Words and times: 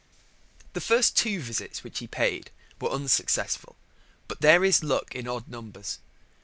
The 0.73 0.81
first 0.81 1.15
two 1.15 1.39
visits 1.41 1.83
which 1.83 1.99
he 1.99 2.07
paid 2.07 2.49
were 2.79 2.89
unsuccessful: 2.89 3.75
but 4.27 4.41
there 4.41 4.65
is 4.65 4.83
luck 4.83 5.13
in 5.13 5.27
odd 5.27 5.47
numbers. 5.47 5.99